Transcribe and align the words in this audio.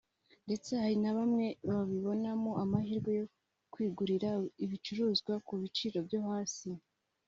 ndetse 0.45 0.69
hari 0.81 0.95
na 1.03 1.11
bamwe 1.17 1.45
babibonamo 1.69 2.51
amahirwe 2.63 3.11
yo 3.19 3.25
kwigurira 3.73 4.29
ibicuruzwa 4.65 5.33
ku 5.45 5.53
biciro 5.61 5.97
byo 6.07 6.19
hasi 6.29 6.69